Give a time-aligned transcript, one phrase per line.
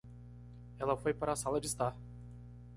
[0.79, 1.95] Ela foi para a sala de estar